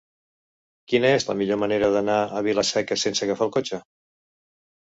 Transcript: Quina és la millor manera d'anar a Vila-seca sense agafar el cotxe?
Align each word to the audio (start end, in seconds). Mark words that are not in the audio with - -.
Quina 0.93 1.11
és 1.17 1.27
la 1.31 1.35
millor 1.41 1.59
manera 1.65 1.89
d'anar 1.97 2.17
a 2.39 2.43
Vila-seca 2.49 3.01
sense 3.05 3.25
agafar 3.27 3.49
el 3.49 3.55
cotxe? 3.59 3.83